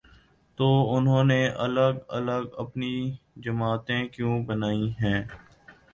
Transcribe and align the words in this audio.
تو 0.57 0.67
انہوں 0.95 1.23
نے 1.23 1.41
الگ 1.65 1.93
الگ 2.09 2.43
اپنی 2.57 2.93
جماعتیں 3.35 4.07
کیوں 4.07 4.35
بنائی 4.45 4.91
ہیں؟ 5.03 5.21